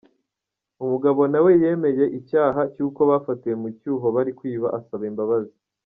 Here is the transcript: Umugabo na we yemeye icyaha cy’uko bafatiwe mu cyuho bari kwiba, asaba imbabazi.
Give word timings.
Umugabo 0.83 1.21
na 1.31 1.39
we 1.45 1.51
yemeye 1.63 2.05
icyaha 2.19 2.61
cy’uko 2.73 3.01
bafatiwe 3.11 3.55
mu 3.61 3.69
cyuho 3.79 4.07
bari 4.15 4.31
kwiba, 4.39 4.67
asaba 4.79 5.05
imbabazi. 5.11 5.55